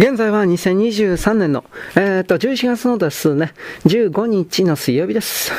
[0.00, 1.62] 現在は2023年の、
[1.94, 3.52] えー、っと、11月のですね、
[3.84, 5.52] 15日の水曜日です。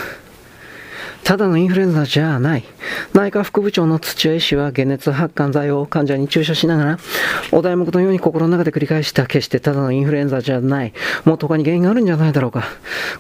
[1.23, 2.63] ただのインフルエンザじゃない。
[3.13, 6.99] 内科副部長の土屋医師は解熱発汗剤を患者に注射しながら、
[7.51, 10.93] お題目のように心の中で繰り返した決してただのインフルエンザじゃない。
[11.25, 12.65] もっと他に原因があるんじゃないだろうか。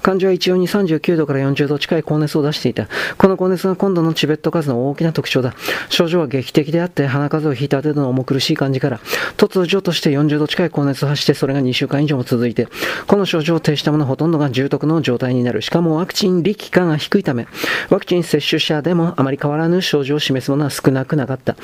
[0.01, 2.87] 患者は一応に39度から40度近い高熱を出していた。
[3.17, 5.53] この高熱が今度のチベット数の大きな特徴だ。
[5.89, 8.99] 症状は劇的であって、鼻風邪をひいた程度の重苦しい感じから、
[9.37, 12.67] 突如として40度近い高熱を発して、それが2週間以上も続いて、
[13.07, 15.61] この症状を呈した者ほとんどが重篤の状態になる。
[15.61, 17.47] しかもワクチン力化が低いため、
[17.91, 21.57] ワクチン接種者でもあまり変わらぬ症状を示すものは少なくなかった。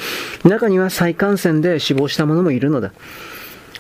[0.44, 2.92] 中には再感染で死亡した者もいるのだ。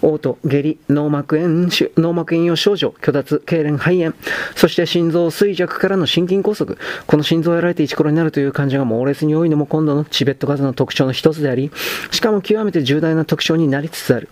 [0.01, 4.13] 嘔吐、下痢、脳膜炎、脳膜炎用症状、虚脱、痙攣、肺炎、
[4.55, 6.77] そして心臓衰弱からの心筋梗塞。
[7.05, 11.71] この心臓をやられて一頃になるという患者が猛烈に多いのも今度のチベット風邪の特徴の一つであり、
[12.11, 14.29] しかも極めて重大な特徴になりつつある。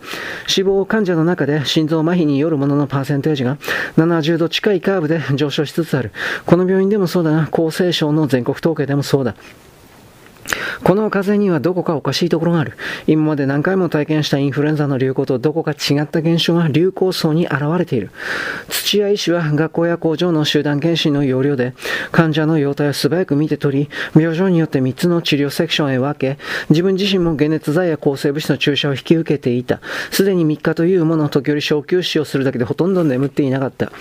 [0.48, 3.58] 死亡患者の中で心臓麻痺によるもののパーセンテージが
[3.98, 6.12] 70度近いカーブで上昇しつつある。
[6.46, 9.36] この病院でもそうだが、厚生省の全国統計でもそうだ。
[10.84, 12.74] この風邪にはどこかおかしいところがある。
[13.08, 18.12] 今まで何回も体験したインフルエンザの流行とどこか違った現象が流行層に現れている。
[18.70, 21.74] 土屋医師は学校や工場の集団検診の要領で
[22.12, 26.38] 患者の容体を素早く見て取り、病状によって3つの治療セクションへ分け、
[26.70, 29.80] 自分自身も解熱剤や抗生物質の注射を引き受けていた。
[30.12, 33.92] すでに3日というものを時折小休止をするだけでほとんど眠っていなかった。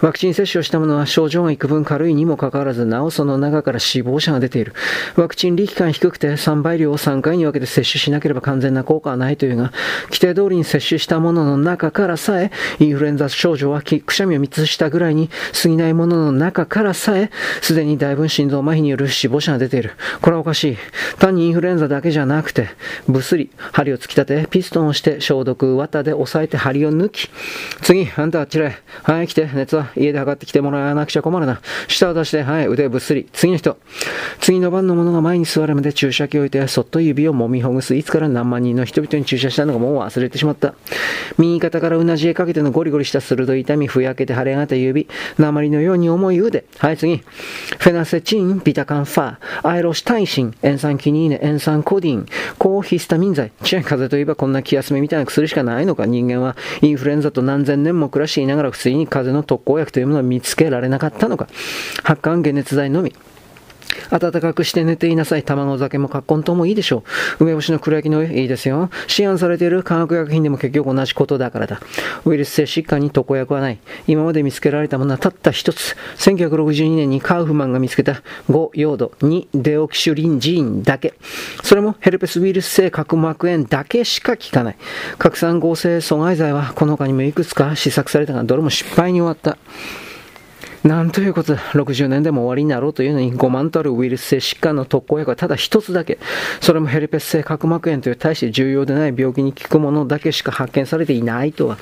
[0.00, 4.72] ワクチン接種をした者は症状が幾分軽いにもかかわらず、なおその中から死亡者が出ている。
[5.16, 9.72] ワクチン力感低くて3倍量を3回に分けて摂取しなければ完全な効果はないというが、
[10.04, 15.28] 規定通りに摂取したものの中からさえ、インフルエンザ症状はくしゃみを3つしたぐらいに
[15.60, 17.30] 過ぎないものの中からさえ、
[17.60, 19.92] すでに大分心臓麻痺による死亡者が出ている。
[20.20, 20.76] これはおかしい。
[21.18, 22.68] 単にインフルエンザだけじゃなくて、
[23.08, 27.28] ぶすり、針を突き立て、ピストンをして消毒、綿で押さえて針を抜き、
[27.82, 28.76] 次、あんたあっちへ。
[29.02, 31.60] はい、来て、熱は家で測ってきてもらわなくちゃ困るな。
[31.88, 33.26] 舌を出して、はい、腕をぶっすり。
[33.32, 33.76] 次の人。
[34.40, 37.94] 次の番の者が前に座るるまで注射器を置いて、そっと指を揉みほぐす。
[37.94, 40.74] いつから何万人の人々に注射したのかもう忘れてしまった。
[41.38, 46.64] 右肩からうなじへかけてのゴリゴリした鋭い痛み、ふやけて腫れ上がった指、鉛のように重い腕。
[46.78, 47.16] はい、次。
[47.16, 52.26] フェナセチン、ビタカンファー、アイロシタイシン、塩酸キニーネ、塩酸コディン、
[52.58, 53.52] 抗ヒスタミン剤。
[53.62, 56.06] チェン風邪といえばこんな気休めみたいな薬しかないのか。
[56.06, 61.48] 人間はインフルエンザと何千年も暮らしていながら不正に風邪の特効薬というものを見つけられなかったのか。
[62.02, 63.14] 発汗解熱剤のみ。
[64.10, 65.42] 暖かくして寝ていなさい。
[65.42, 67.02] 卵酒も葛根ともいいでしょ
[67.38, 67.44] う。
[67.44, 68.90] 梅干しの黒焼きの上、いいですよ。
[69.06, 71.80] 市販されている化学薬品でも結局同じことだからだ。
[72.24, 73.78] ウイルス性疾患に特効薬はない。
[74.06, 75.96] 今まで見つけられたものはたった一つ。
[76.16, 81.14] 1962年にカウフマンが見つけた5用土、2デオキシュリンジーンだけ。
[81.62, 84.76] それもヘルペスウイルス性角膜炎だけしか効かない。
[85.18, 89.58] 拡散合成阻害剤はこの他にもいくつか試作されたが、どれも失敗に終わった。
[90.84, 91.60] なんということだ。
[91.72, 96.18] 60年でも終わりになろうというのに5万とあるウイルス性疾患の特効薬はただ一つだけ。
[96.60, 101.78] それもヘルペス性角膜炎という大して重要でない病気に効くものだけしか発見されていないとは。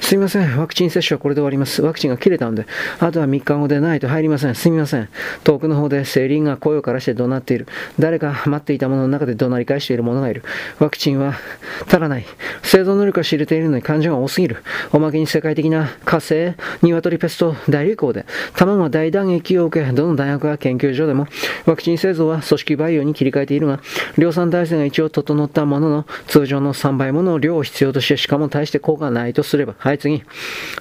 [0.00, 0.58] すみません。
[0.58, 1.82] ワクチン接種はこれで終わります。
[1.82, 2.66] ワクチンが切れたんで、
[2.98, 4.54] あとは3日後でないと入りません。
[4.54, 5.08] すみません。
[5.44, 7.66] 遠くの方でセリンが声を枯らして怒鳴っている。
[7.98, 10.42] 誰か待っていたものの中で怒鳴り返している者がいる。
[10.78, 11.34] ワクチンは
[11.86, 12.24] 足らない。
[12.62, 14.64] 製造能力が知れているのに患者が多すぎる。
[14.92, 21.28] おまけに世界的な火星、鶏ペスト大流行で、卵は大打撃を受け、どの大学や研究所でも、
[21.66, 23.80] ワクチン製造は組織培養に切り替えているが、
[24.18, 30.22] 量産体制が一応整ったものの、通常の3倍もの量を必要として、しかも大して効果がないとすれば、はい、次。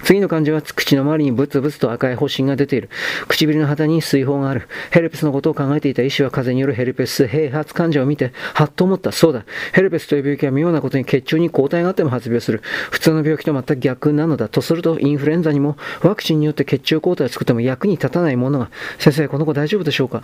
[0.04, 2.90] 次の患者は口の周りにブツブツと赤い発疹が出ている。
[3.28, 4.68] 唇の旗に水泡がある。
[4.92, 9.12] ヘルペスのことを考えていた医師は風邪によるヘルペス併発患者を見て、はっと思った。
[9.12, 9.46] そうだ。
[9.74, 12.62] ヘルペスという病気は妙なことに血中に抗体があっても発病する。
[12.92, 14.48] 普通の病気と全く逆なのだ。
[14.48, 18.70] とすると、インフルエンザにもワクチンによって血中抗体を作っても役に立たないものが、
[19.00, 20.22] 先生、この子大丈夫でしょうか？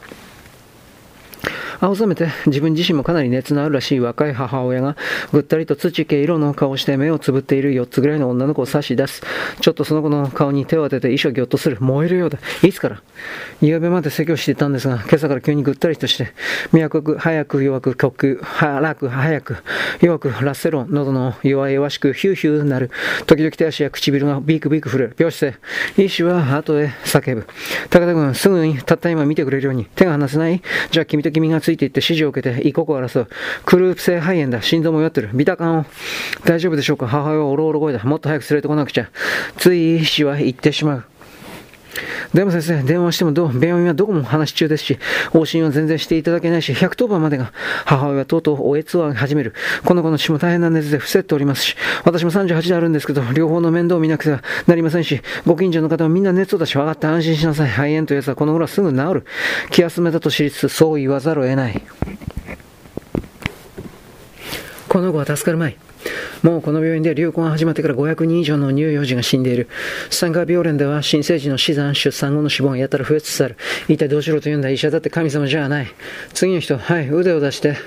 [1.79, 4.95] 青ざめて自分自身もかなり熱のあるらしい若い母親が
[5.31, 9.23] ぐったりと土系色の顔をして目をつぶっている4つぐらいの女の子を差し出す。
[9.61, 11.77] ちょっとその子の顔に手を当てて遺書ぎょっとする。
[11.79, 12.39] 燃えるようだ。
[12.63, 13.01] いつから？
[13.61, 16.27] 夕べまで説教していたんですが、今朝から急にぐったりとして、
[16.71, 19.57] 脈く早く弱く呼吸、早く早く
[20.01, 22.91] 弱くラッセロン、喉の弱々しくヒューヒューなる。
[23.25, 25.15] 時々手足や唇がビークビーク震える。
[25.17, 25.55] 病室へ。
[25.97, 27.47] 医師は後へ叫ぶ。
[27.89, 30.61] 高田君、すぐにたった今見てくれるように手が離せない
[30.91, 33.27] じゃあ君と君がついていって指示を受けて、一刻を争う。
[33.65, 34.61] クループ性肺炎だ。
[34.61, 35.29] 心臓も弱ってる。
[35.33, 35.85] ビタカンを。
[36.43, 37.07] 大丈夫でしょうか？
[37.07, 38.03] 母親はおろおろ声だ。
[38.03, 39.09] もっと早く連れてこなくちゃ。
[39.57, 41.03] つい医師は言ってしまう。
[42.33, 44.99] でも先生、電話してもどう、病院はどこも話中ですし、
[45.31, 47.51] 往診は全然していただけないし、110番までが、
[47.85, 49.53] 母親はとうとうおえつを始める。
[49.83, 57.69] この子の死も大変な熱で伏せっておりますし、私も38であるんですけど、両方の面倒を見なくてはなりませんし、ご近所の方もみんな熱を出し分かって安心しなさい。
[57.69, 59.25] 肺炎というやつはこの頃はすぐ治る。
[59.71, 61.81] 気休めだと知りつつ、そう言わざるを得ない。
[64.89, 65.77] この子は助かるまい。
[66.45, 69.67] もうこの病院で流行が始まってから500人以上の乳幼児が死んでいる。
[70.11, 73.57] 産科病連では新生児の死産、出産後の死亡がやたら増えつつある。
[73.87, 75.87] 一体どうしろと言うんだ医者だって神様じゃない。
[76.35, 77.77] 次の人、はい、腕を出して。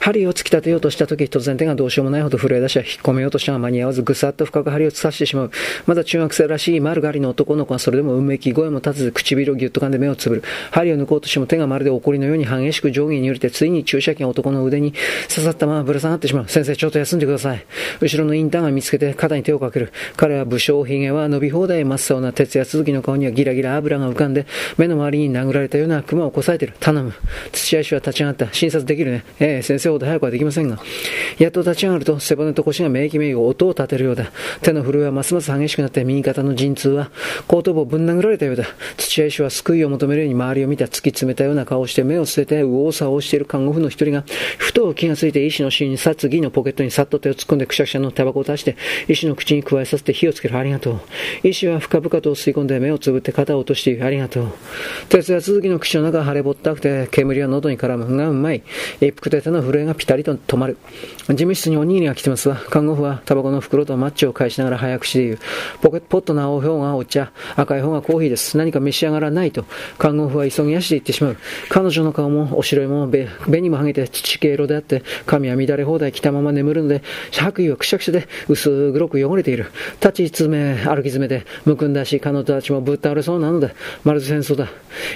[0.00, 5.50] 針を突き立てようとした時、突然手がどうしようもないほど震え出し、引っ込めようとしたが間に合わず、ぐさっと深く針を刺してしまう。
[5.86, 10.42] まだ中学生らしい丸刈りの男の子はそれでもうめき声も立たず、唇をぎゅっと噛んで目をつぶる。
[10.70, 14.92] 針を抜こうとしても手がまるで怒りのように激しく上下に揺れて、ついに注射器が男の腕に
[15.28, 16.48] 刺さったままぶら下がってしまう。
[16.48, 17.64] 先生、ちょっと休んでください。
[18.00, 19.92] 後ろのインターンが見つけて肩に手をかける。
[20.16, 24.46] 彼は武将髭は伸び放題真っ青な鉄や続きの顔にはギラギラ油が浮かんで、
[24.76, 26.74] 目の周りに殴られたような熊をこさえてる。
[26.80, 27.12] 頼む。
[27.52, 28.48] 土屋氏は立ち上がった。
[28.52, 29.24] 診察できるね。
[29.40, 30.78] ええ、先生ほど早くはできませんが、
[31.38, 34.30] やっと立ち上がると背骨と腰がめいきめい音を立てるようだ。
[34.62, 37.10] 手の震えはますます激しくなって右肩の陣痛は
[37.46, 38.64] 後頭部をぶん殴られたようだ。
[38.96, 44.24] 土屋医師は救いを求めるように周りを見た突き詰めたような顔をして目を捨てて右往左往している看護婦の一人が、
[44.58, 48.76] ふと気がついて医師の死に殺義のポケットにさっと手を突っ込んでくしゃくしゃのタバコを出して
[49.08, 50.56] 医師の口に加えさせて火をつける。
[50.56, 51.00] ありがとう。
[51.48, 54.04] 医師は深々と吸い込んで目をつぶって肩を落としている。
[54.04, 54.48] ありがとう。
[55.08, 58.62] 鉄や続きの口の中が腫れぼったくて煙は喉に絡むがうまい。
[59.00, 60.76] 一服で手の震えがピタリと止まる。
[61.28, 62.56] 事務室におにぎりが来てますわ。
[62.56, 65.38] 看護婦はタバコの袋とマッチを返しながら早口で言う。
[65.82, 68.56] ポケットポットの青方がお茶、赤い方がコーヒーです。
[68.56, 69.64] 何か召し上がらないと。
[69.98, 71.36] 看護婦は急ぎ足で言ってしまう。
[71.68, 79.70] 彼女の顔もお白いも紅もはげて土系色であって、髪は乱れ放題着たまま眠るので、白衣はくしゃくしゃで薄黒く汚れている。
[80.00, 84.68] 立ち詰め、歩き詰めで、むくんだし、彼女たちもぶっ倒れそうなので、まるで戦争だ。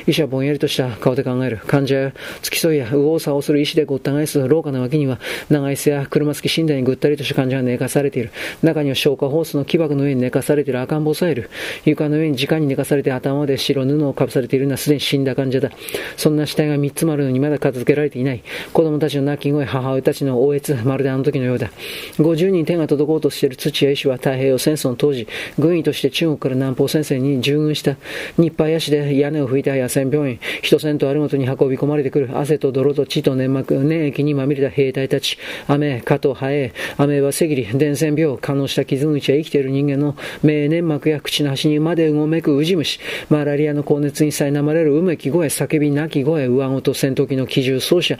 [0.06, 1.60] 医者はぼんやりとした顔で考える。
[1.66, 2.12] 患者や
[2.42, 5.18] 付き添いや右往左往する医師でごった返す廊下の脇には、
[5.48, 8.30] 長い椅子や車付き寝台にぐったりとした患者が寝かされている。
[8.62, 11.50] 中には消化ホースの木箱の上に寝かされている赤ん坊さえいる。
[11.84, 15.70] 床の上に直に寝かされて頭で白布をかぶされているのはすでに死んだ患者だ。
[16.16, 18.42] そんな死体が3つもあるのにまだ片付けられていない。
[18.72, 21.70] 子供たちの泣き声、母親たちの応悦、まるであの時のようだ。
[22.18, 25.26] 50人手が届こうとしている土屋医師は太平洋戦争の当時、
[25.58, 27.96] 軍医として中国から南方戦線に従軍した。
[28.36, 35.38] 日配足で屋根を拭いた野戦病院、一線とあるごとに運び込まれてくる汗と泥と血と粘膜、粘液にまみれた兵隊たち。
[35.66, 48.18] 雨、蚊とハエ、アメーバ赤痢、伝染病、可能した傷口や生きている人間の目、粘膜や口の端にまでうごめくウジ虫、マラリアの高熱に苛まれるうめき声、叫び泣き声、上ごと戦闘機の機銃奏者。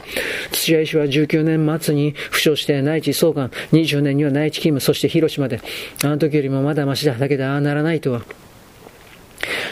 [0.51, 5.59] 土屋医師は19年末に負傷して内地総監、20年には内地勤務、そして広島で、
[6.03, 7.13] あの時よりもまだましだ。
[7.15, 8.42] だけどああならないとは。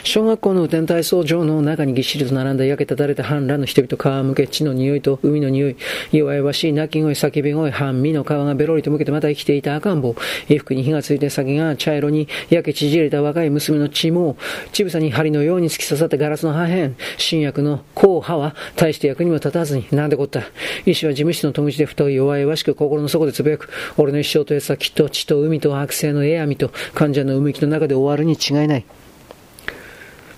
[0.03, 5.77] 小学校の雨天体操場の中にぎっしりと並んだ焼けただれた反乱の人々、皮むけ地の匂いと海の匂い、
[6.11, 10.15] 弱々しい泣き声、叫び声、半身の皮がベロリと向けてまた生きていた赤ん坊、
[10.47, 14.37] 衣服に火がついて先が茶色に焼け縮れた若い娘の血も、
[14.71, 20.41] 乳房に針のように突き刺さったガラスの破片、新薬の硬派は大して役にも立たずに、なんでこった。
[20.85, 23.69] 医師は事務室の戸口で太い弱々しく心の底でつぶやく。
[23.97, 28.85] 俺の一生とやつはきっと血と海と悪性のエアミと患者のうめきの中で終わるに違いない。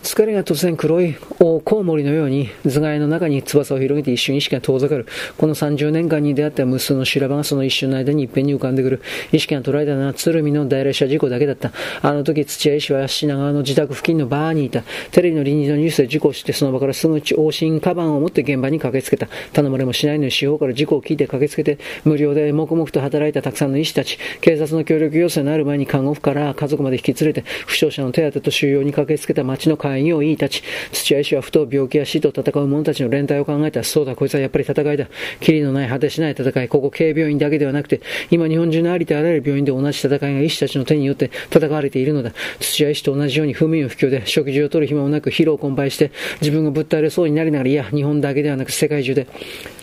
[0.04, 5.08] 疲れが突然黒い大コウモリのように頭蓋の中に翼を広げて一瞬意識が遠ざかる。
[5.38, 9.02] この30年間に出会った無数の修羅場がその一瞬の間に一遍に浮かんでくる。
[9.32, 11.72] 意識が捉えたのは鶴見の大列車事故だけだった。
[12.02, 14.84] あの時土屋医師は品川の自宅付近のバーにいた。
[15.12, 19.30] テレビの臨時のニュースで事故をしてその場からすぐ往診カバンを持って現場に駆けつけた。
[19.54, 24.20] 頼まれもしないのに司法から事故を聞いて駆けつけて無料で黙々と働いたたくさんの医師たち。
[24.42, 30.64] 警察の協力要請のある前に看護婦から家族まで引き連れて負傷者の手当と収容に駆けつけた町の会議を医たち。
[30.92, 33.84] 土屋医師はふと病気や死と戦う者たちの連帯を考えた。
[33.84, 35.08] そうだ、こいつはやっぱり戦いだ。
[35.40, 36.68] キリのない果てしない戦い。
[36.68, 42.32] ここ軽病院だけではなくて、今日本中のありとあらゆる病院で同じ戦いが医師たちの手によって戦われているのだ。
[42.60, 49.28] 土屋医師と同じように不眠不況で食事をとる暇もなく疲労困憊して自分がぶっ倒れそうになりながら、いや、日本だけではなく世界中で。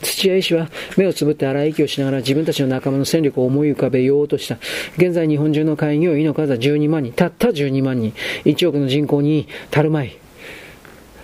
[0.03, 4.59] 土屋医師は目をつぶって荒い息をしながら自分たちの仲間の戦力を思い浮かべようとした。
[4.97, 7.13] 現在日本中の開業医の数は12万人。
[7.13, 8.13] たった12万人。
[8.45, 10.00] 1億の人口に足るま。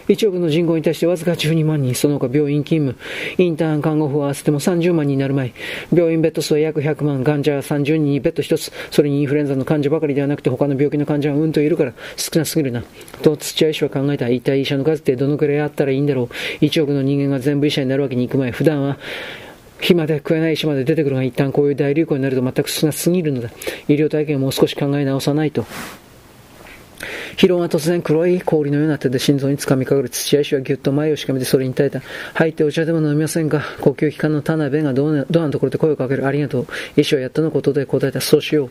[0.09, 2.99] 1億の人口に対してわずか12万人、その他病院勤務、
[3.43, 5.53] インターン看護婦を合わせても30万人になる前、
[5.93, 12.85] 病院ベッド数は約100万、患者は30人にベッド1つ、それにインフルエンザの患者ばかりではなくて他の病気の患者はうんといるから少なすぎるな。
[13.23, 14.29] と土屋医師は考えた？
[14.29, 16.29] 一体医者の数ってどのくらいあったらいいんだろ
[16.61, 18.99] う？1億の人間が全部医者になるわけにいく前、普段は
[19.81, 23.51] 暇で食えない医師まで出てくるが一旦こういう大流行になると全く少なすぎるのだ。
[23.89, 25.67] 医療体験をもう少し考え直さないと。
[27.37, 32.01] 疲労が突然黒い氷のような手で心臓につかみかかる土屋医師はぎゅっと前をしかめてそれに耐えた。
[32.35, 36.27] 入ってお茶でも飲みませんか呼吸器官の田辺がドアのところで声をかける。
[36.27, 36.67] ありがとう。
[36.97, 38.21] 医師はやっとのことで答えた。
[38.21, 38.71] そうしよう。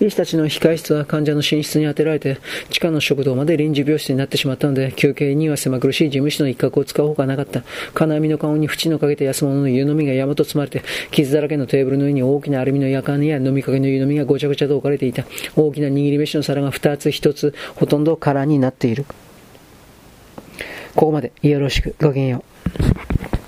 [0.00, 2.38] 医師たちの控室は患者の寝室に当てられて、
[2.70, 7.62] 地下の食堂まで臨時病室になってしまったので、休憩には狭苦しい事務室の一角を使うほかなかった。
[7.94, 15.24] 金網の顔に縁のかけて安物の湯飲みが山と積まれて、傷だらけのテーブルの上に大きなアルミの夜間や飲みかけの湯飲みがごちゃごちゃと置かれていた。
[15.56, 19.04] 大きな握り飯の皿が二つ一つ、ほとんど空になっている。
[20.94, 21.94] ここまでよろしく。
[22.00, 22.44] ごきげんよ
[23.10, 23.13] う。